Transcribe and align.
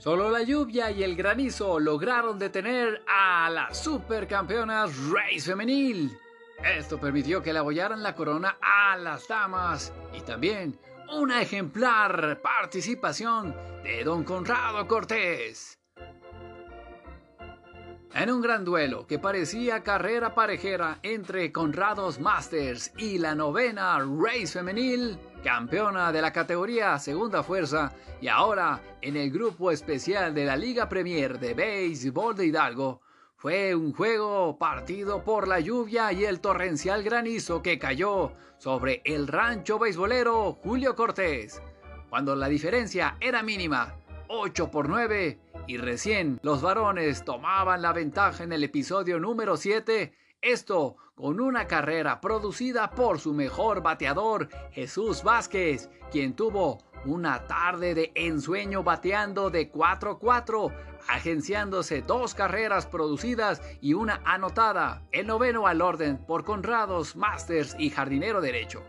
Solo 0.00 0.30
la 0.30 0.42
lluvia 0.42 0.90
y 0.90 1.02
el 1.02 1.14
granizo 1.14 1.78
lograron 1.78 2.38
detener 2.38 3.02
a 3.06 3.50
las 3.50 3.84
supercampeonas 3.84 4.90
Race 5.10 5.42
Femenil. 5.42 6.16
Esto 6.64 6.98
permitió 6.98 7.42
que 7.42 7.52
le 7.52 7.58
abollaran 7.58 8.02
la 8.02 8.14
corona 8.14 8.56
a 8.62 8.96
las 8.96 9.28
damas 9.28 9.92
y 10.14 10.22
también 10.22 10.78
una 11.12 11.42
ejemplar 11.42 12.40
participación 12.40 13.54
de 13.82 14.02
don 14.02 14.24
Conrado 14.24 14.88
Cortés. 14.88 15.78
En 18.14 18.30
un 18.30 18.40
gran 18.40 18.64
duelo 18.64 19.06
que 19.06 19.18
parecía 19.18 19.82
carrera 19.82 20.34
parejera 20.34 20.98
entre 21.02 21.52
Conrados 21.52 22.18
Masters 22.18 22.90
y 22.96 23.18
la 23.18 23.34
novena 23.34 23.98
Race 23.98 24.46
Femenil, 24.46 25.18
campeona 25.42 26.12
de 26.12 26.22
la 26.22 26.32
categoría 26.32 26.98
Segunda 26.98 27.42
Fuerza 27.42 27.92
y 28.20 28.28
ahora 28.28 28.80
en 29.00 29.16
el 29.16 29.30
grupo 29.30 29.70
especial 29.70 30.34
de 30.34 30.44
la 30.44 30.56
Liga 30.56 30.88
Premier 30.88 31.38
de 31.38 31.54
Béisbol 31.54 32.36
de 32.36 32.46
Hidalgo, 32.46 33.00
fue 33.36 33.74
un 33.74 33.94
juego 33.94 34.58
partido 34.58 35.24
por 35.24 35.48
la 35.48 35.60
lluvia 35.60 36.12
y 36.12 36.24
el 36.24 36.40
torrencial 36.40 37.02
granizo 37.02 37.62
que 37.62 37.78
cayó 37.78 38.32
sobre 38.58 39.00
el 39.04 39.26
rancho 39.26 39.78
beisbolero 39.78 40.58
Julio 40.62 40.94
Cortés, 40.94 41.62
cuando 42.10 42.36
la 42.36 42.48
diferencia 42.48 43.16
era 43.20 43.42
mínima, 43.42 43.96
8 44.28 44.70
por 44.70 44.88
9, 44.90 45.38
y 45.66 45.78
recién 45.78 46.38
los 46.42 46.60
varones 46.60 47.24
tomaban 47.24 47.80
la 47.80 47.94
ventaja 47.94 48.44
en 48.44 48.52
el 48.52 48.64
episodio 48.64 49.18
número 49.18 49.56
7 49.56 50.12
esto 50.42 50.96
con 51.14 51.40
una 51.40 51.66
carrera 51.66 52.20
producida 52.20 52.90
por 52.90 53.20
su 53.20 53.34
mejor 53.34 53.82
bateador, 53.82 54.48
Jesús 54.72 55.22
Vázquez, 55.22 55.90
quien 56.10 56.34
tuvo 56.34 56.78
una 57.04 57.46
tarde 57.46 57.94
de 57.94 58.12
ensueño 58.14 58.82
bateando 58.82 59.50
de 59.50 59.70
4-4, 59.70 60.72
agenciándose 61.08 62.02
dos 62.02 62.34
carreras 62.34 62.86
producidas 62.86 63.62
y 63.80 63.94
una 63.94 64.20
anotada, 64.24 65.02
el 65.12 65.26
noveno 65.26 65.66
al 65.66 65.82
orden 65.82 66.18
por 66.18 66.44
Conrados, 66.44 67.16
Masters 67.16 67.76
y 67.78 67.90
Jardinero 67.90 68.40
Derecho. 68.40 68.82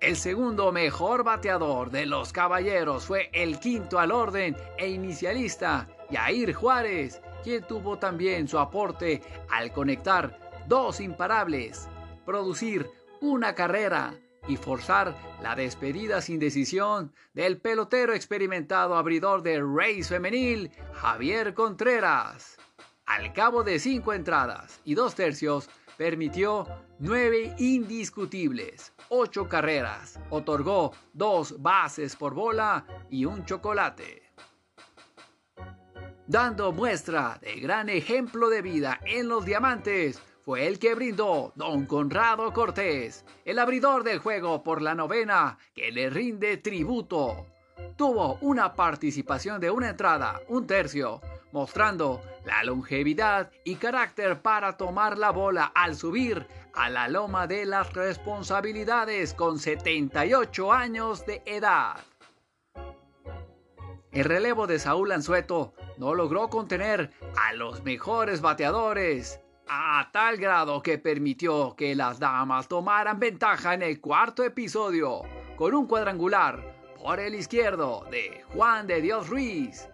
El 0.00 0.16
segundo 0.16 0.72
mejor 0.72 1.24
bateador 1.24 1.90
de 1.90 2.04
los 2.04 2.32
Caballeros 2.32 3.06
fue 3.06 3.30
el 3.32 3.58
quinto 3.58 3.98
al 3.98 4.12
orden 4.12 4.54
e 4.76 4.88
inicialista, 4.88 5.88
Yair 6.10 6.52
Juárez, 6.52 7.22
quien 7.46 7.62
tuvo 7.62 7.96
también 7.96 8.48
su 8.48 8.58
aporte 8.58 9.22
al 9.48 9.72
conectar 9.72 10.64
dos 10.66 10.98
imparables, 10.98 11.88
producir 12.24 12.90
una 13.20 13.54
carrera 13.54 14.14
y 14.48 14.56
forzar 14.56 15.16
la 15.40 15.54
despedida 15.54 16.20
sin 16.20 16.40
decisión 16.40 17.12
del 17.34 17.58
pelotero 17.58 18.14
experimentado 18.14 18.96
abridor 18.96 19.44
de 19.44 19.60
Race 19.60 20.02
Femenil, 20.02 20.72
Javier 20.94 21.54
Contreras. 21.54 22.58
Al 23.04 23.32
cabo 23.32 23.62
de 23.62 23.78
cinco 23.78 24.12
entradas 24.12 24.80
y 24.84 24.94
dos 24.96 25.14
tercios, 25.14 25.70
permitió 25.96 26.66
nueve 26.98 27.54
indiscutibles, 27.58 28.92
ocho 29.08 29.48
carreras, 29.48 30.18
otorgó 30.30 30.90
dos 31.12 31.62
bases 31.62 32.16
por 32.16 32.34
bola 32.34 32.84
y 33.08 33.24
un 33.24 33.44
chocolate 33.44 34.25
dando 36.26 36.72
muestra 36.72 37.38
de 37.40 37.60
gran 37.60 37.88
ejemplo 37.88 38.48
de 38.48 38.62
vida 38.62 39.00
en 39.04 39.28
los 39.28 39.44
diamantes, 39.44 40.20
fue 40.44 40.66
el 40.66 40.78
que 40.78 40.94
brindó 40.94 41.52
don 41.56 41.86
Conrado 41.86 42.52
Cortés, 42.52 43.24
el 43.44 43.58
abridor 43.58 44.04
del 44.04 44.20
juego 44.20 44.62
por 44.62 44.80
la 44.80 44.94
novena, 44.94 45.58
que 45.74 45.90
le 45.90 46.08
rinde 46.08 46.56
tributo. 46.56 47.46
Tuvo 47.96 48.38
una 48.40 48.74
participación 48.74 49.60
de 49.60 49.70
una 49.70 49.90
entrada, 49.90 50.40
un 50.48 50.66
tercio, 50.66 51.20
mostrando 51.52 52.20
la 52.44 52.62
longevidad 52.62 53.50
y 53.64 53.76
carácter 53.76 54.40
para 54.40 54.76
tomar 54.76 55.18
la 55.18 55.30
bola 55.30 55.72
al 55.74 55.96
subir 55.96 56.46
a 56.74 56.90
la 56.90 57.08
loma 57.08 57.46
de 57.46 57.64
las 57.64 57.92
responsabilidades 57.92 59.34
con 59.34 59.58
78 59.58 60.72
años 60.72 61.24
de 61.26 61.42
edad. 61.46 61.96
El 64.12 64.24
relevo 64.24 64.66
de 64.66 64.78
Saúl 64.78 65.12
Anzueto 65.12 65.74
no 65.98 66.14
logró 66.14 66.48
contener 66.48 67.10
a 67.36 67.52
los 67.54 67.82
mejores 67.84 68.40
bateadores, 68.40 69.40
a 69.68 70.10
tal 70.12 70.36
grado 70.36 70.82
que 70.82 70.98
permitió 70.98 71.74
que 71.76 71.94
las 71.94 72.18
damas 72.18 72.68
tomaran 72.68 73.18
ventaja 73.18 73.74
en 73.74 73.82
el 73.82 74.00
cuarto 74.00 74.44
episodio, 74.44 75.22
con 75.56 75.74
un 75.74 75.86
cuadrangular 75.86 76.76
por 77.02 77.18
el 77.18 77.34
izquierdo 77.34 78.04
de 78.10 78.42
Juan 78.52 78.86
de 78.86 79.00
Dios 79.00 79.28
Ruiz. 79.28 79.88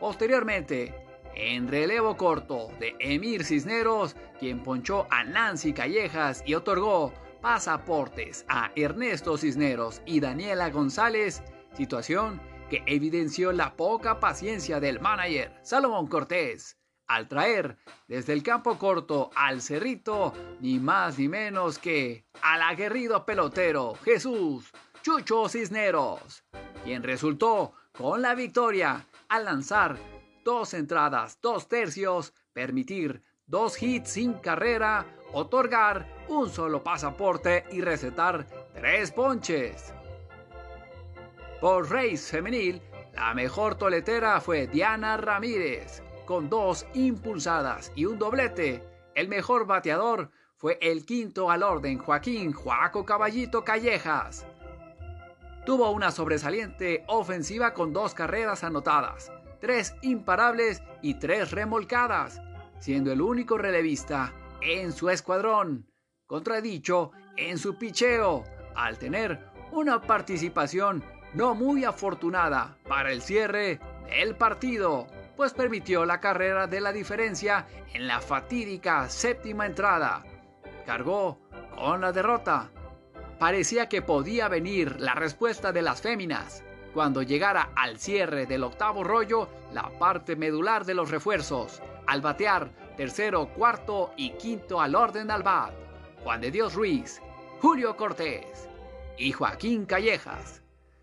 Posteriormente, 0.00 0.94
en 1.34 1.68
relevo 1.68 2.16
corto 2.16 2.70
de 2.80 2.96
Emir 2.98 3.44
Cisneros, 3.44 4.16
quien 4.38 4.62
ponchó 4.62 5.06
a 5.10 5.24
Nancy 5.24 5.72
Callejas 5.72 6.42
y 6.44 6.54
otorgó 6.54 7.12
pasaportes 7.40 8.44
a 8.48 8.70
Ernesto 8.76 9.36
Cisneros 9.36 10.02
y 10.06 10.20
Daniela 10.20 10.70
González, 10.70 11.42
situación 11.74 12.40
que 12.72 12.82
evidenció 12.86 13.52
la 13.52 13.76
poca 13.76 14.18
paciencia 14.18 14.80
del 14.80 14.98
manager 14.98 15.52
Salomón 15.62 16.06
Cortés 16.06 16.78
al 17.06 17.28
traer 17.28 17.76
desde 18.08 18.32
el 18.32 18.42
campo 18.42 18.78
corto 18.78 19.28
al 19.36 19.60
cerrito 19.60 20.32
ni 20.58 20.78
más 20.78 21.18
ni 21.18 21.28
menos 21.28 21.78
que 21.78 22.24
al 22.40 22.62
aguerrido 22.62 23.26
pelotero 23.26 23.94
Jesús 24.02 24.72
Chucho 25.02 25.50
Cisneros, 25.50 26.44
quien 26.82 27.02
resultó 27.02 27.74
con 27.92 28.22
la 28.22 28.34
victoria 28.34 29.06
al 29.28 29.44
lanzar 29.44 29.98
dos 30.42 30.72
entradas, 30.72 31.38
dos 31.42 31.68
tercios, 31.68 32.32
permitir 32.54 33.22
dos 33.44 33.82
hits 33.82 34.12
sin 34.12 34.32
carrera, 34.32 35.04
otorgar 35.34 36.24
un 36.28 36.48
solo 36.48 36.82
pasaporte 36.82 37.66
y 37.70 37.82
recetar 37.82 38.46
tres 38.72 39.12
ponches. 39.12 39.92
Por 41.62 41.92
Race 41.92 42.16
Femenil, 42.16 42.82
la 43.14 43.34
mejor 43.34 43.76
toletera 43.76 44.40
fue 44.40 44.66
Diana 44.66 45.16
Ramírez, 45.16 46.02
con 46.26 46.50
dos 46.50 46.84
impulsadas 46.92 47.92
y 47.94 48.04
un 48.04 48.18
doblete. 48.18 48.82
El 49.14 49.28
mejor 49.28 49.64
bateador 49.64 50.32
fue 50.56 50.76
el 50.82 51.06
quinto 51.06 51.52
al 51.52 51.62
orden 51.62 51.98
Joaquín 51.98 52.52
Joaco 52.52 53.04
Caballito 53.04 53.62
Callejas. 53.62 54.44
Tuvo 55.64 55.92
una 55.92 56.10
sobresaliente 56.10 57.04
ofensiva 57.06 57.74
con 57.74 57.92
dos 57.92 58.12
carreras 58.12 58.64
anotadas, 58.64 59.30
tres 59.60 59.94
imparables 60.02 60.82
y 61.00 61.14
tres 61.14 61.52
remolcadas, 61.52 62.42
siendo 62.80 63.12
el 63.12 63.22
único 63.22 63.56
relevista 63.56 64.32
en 64.62 64.90
su 64.90 65.10
escuadrón, 65.10 65.86
contradicho 66.26 67.12
en 67.36 67.56
su 67.56 67.78
picheo, 67.78 68.42
al 68.74 68.98
tener 68.98 69.46
una 69.70 70.00
participación 70.00 71.04
no 71.34 71.54
muy 71.54 71.84
afortunada 71.84 72.76
para 72.88 73.10
el 73.10 73.22
cierre 73.22 73.80
del 74.08 74.36
partido, 74.36 75.06
pues 75.36 75.54
permitió 75.54 76.04
la 76.04 76.20
carrera 76.20 76.66
de 76.66 76.80
la 76.80 76.92
diferencia 76.92 77.66
en 77.94 78.06
la 78.06 78.20
fatídica 78.20 79.08
séptima 79.08 79.66
entrada. 79.66 80.24
Cargó 80.86 81.38
con 81.74 82.00
la 82.00 82.12
derrota. 82.12 82.70
Parecía 83.38 83.88
que 83.88 84.02
podía 84.02 84.48
venir 84.48 85.00
la 85.00 85.14
respuesta 85.14 85.72
de 85.72 85.82
las 85.82 86.00
féminas 86.00 86.62
cuando 86.92 87.22
llegara 87.22 87.70
al 87.74 87.98
cierre 87.98 88.46
del 88.46 88.64
octavo 88.64 89.02
rollo 89.02 89.48
la 89.72 89.88
parte 89.98 90.36
medular 90.36 90.84
de 90.84 90.94
los 90.94 91.10
refuerzos, 91.10 91.80
al 92.06 92.20
batear 92.20 92.70
tercero, 92.96 93.48
cuarto 93.48 94.12
y 94.16 94.30
quinto 94.32 94.80
al 94.80 94.94
orden 94.94 95.30
al 95.30 95.42
bat. 95.42 95.72
Juan 96.22 96.40
de 96.40 96.50
Dios 96.50 96.74
Ruiz, 96.74 97.20
Julio 97.60 97.96
Cortés 97.96 98.68
y 99.16 99.32
Joaquín 99.32 99.86
Callejas. 99.86 100.61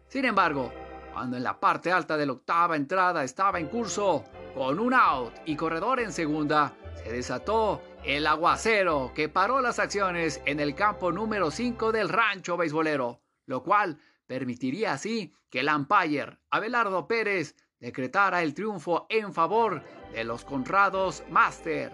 Sin 0.10 0.26
embargo, 0.26 0.74
cuando 1.14 1.38
en 1.38 1.44
la 1.44 1.60
parte 1.60 1.92
alta 1.92 2.18
de 2.18 2.26
la 2.26 2.32
octava 2.34 2.76
entrada 2.76 3.24
estaba 3.24 3.60
en 3.60 3.68
curso, 3.68 4.24
con 4.56 4.80
un 4.80 4.92
out 4.96 5.34
y 5.46 5.56
corredor 5.56 6.00
en 6.00 6.12
segunda, 6.12 6.74
se 6.96 7.12
desató 7.12 7.84
el 8.04 8.26
aguacero 8.26 9.12
que 9.14 9.30
paró 9.30 9.62
las 9.62 9.78
acciones 9.78 10.42
en 10.46 10.60
el 10.60 10.74
campo 10.74 11.12
número 11.12 11.52
5 11.52 11.92
del 11.92 12.10
rancho 12.10 12.58
beisbolero, 12.58 13.22
lo 13.46 13.62
cual 13.62 14.00
permitiría 14.26 14.94
así 14.94 15.32
que 15.48 15.60
el 15.60 15.70
umpire 15.70 16.40
Abelardo 16.50 17.08
Pérez 17.08 17.56
decretara 17.80 18.42
el 18.42 18.56
triunfo 18.56 19.06
en 19.10 19.32
favor 19.32 19.84
de 20.12 20.24
los 20.24 20.44
Conrados 20.44 21.24
Master, 21.30 21.92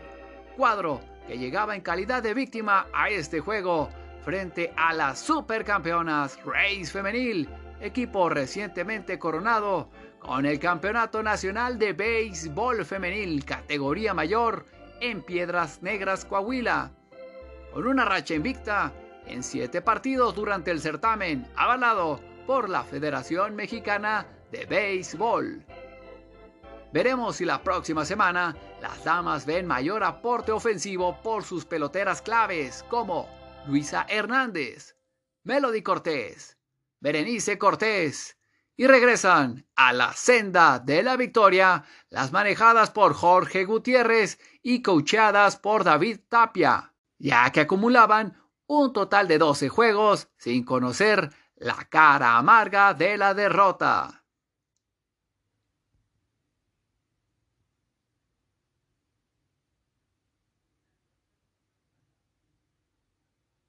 cuadro 0.55 1.01
que 1.27 1.37
llegaba 1.37 1.75
en 1.75 1.81
calidad 1.81 2.23
de 2.23 2.33
víctima 2.33 2.87
a 2.93 3.09
este 3.09 3.41
juego 3.41 3.89
frente 4.21 4.73
a 4.77 4.93
las 4.93 5.19
supercampeonas 5.19 6.39
Race 6.45 6.85
Femenil 6.85 7.49
equipo 7.79 8.29
recientemente 8.29 9.19
coronado 9.19 9.89
con 10.19 10.45
el 10.45 10.59
Campeonato 10.59 11.21
Nacional 11.21 11.77
de 11.77 11.93
Béisbol 11.93 12.85
Femenil 12.85 13.45
categoría 13.45 14.13
mayor 14.13 14.65
en 15.01 15.21
Piedras 15.21 15.81
Negras, 15.81 16.25
Coahuila, 16.25 16.91
con 17.73 17.85
una 17.85 18.05
racha 18.05 18.33
invicta 18.33 18.93
en 19.27 19.43
siete 19.43 19.81
partidos 19.81 20.35
durante 20.35 20.71
el 20.71 20.79
certamen, 20.79 21.47
avalado 21.55 22.19
por 22.47 22.69
la 22.69 22.83
Federación 22.83 23.55
Mexicana 23.55 24.25
de 24.51 24.65
Béisbol. 24.65 25.65
Veremos 26.93 27.35
si 27.35 27.45
la 27.45 27.61
próxima 27.61 28.05
semana 28.05 28.55
las 28.81 29.03
damas 29.03 29.45
ven 29.45 29.65
mayor 29.65 30.03
aporte 30.03 30.51
ofensivo 30.51 31.19
por 31.21 31.43
sus 31.43 31.65
peloteras 31.65 32.21
claves 32.21 32.85
como 32.89 33.27
Luisa 33.67 34.05
Hernández, 34.07 34.95
Melody 35.43 35.81
Cortés, 35.81 36.57
Berenice 36.99 37.57
Cortés 37.57 38.37
y 38.77 38.87
regresan 38.87 39.67
a 39.75 39.93
la 39.93 40.13
senda 40.13 40.79
de 40.79 41.03
la 41.03 41.15
victoria 41.15 41.85
las 42.09 42.31
manejadas 42.31 42.91
por 42.91 43.13
Jorge 43.13 43.65
Gutiérrez 43.65 44.39
y 44.61 44.81
coachadas 44.81 45.57
por 45.57 45.83
David 45.83 46.19
Tapia, 46.27 46.93
ya 47.17 47.51
que 47.51 47.61
acumulaban 47.61 48.37
un 48.67 48.91
total 48.91 49.27
de 49.27 49.37
12 49.37 49.69
juegos 49.69 50.29
sin 50.37 50.63
conocer 50.63 51.29
la 51.55 51.75
cara 51.89 52.37
amarga 52.37 52.93
de 52.93 53.17
la 53.17 53.33
derrota. 53.33 54.24